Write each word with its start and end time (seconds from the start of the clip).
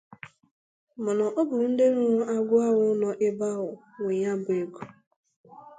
Mana 1.03 1.25
ọ 1.39 1.41
bụ 1.49 1.55
ndị 1.69 1.85
rụrụ 1.95 2.21
agwụ 2.33 2.55
ahụ 2.67 2.83
nọ 3.01 3.09
ebe 3.27 3.45
ahụ 3.55 3.69
nwe 4.01 4.11
ya 4.23 4.31
bụ 4.43 4.49
ego 4.61 4.81